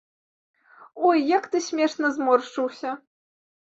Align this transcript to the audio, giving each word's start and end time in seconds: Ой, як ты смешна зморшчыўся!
Ой, 1.11 1.17
як 1.37 1.43
ты 1.53 1.63
смешна 1.69 2.07
зморшчыўся! 2.19 3.01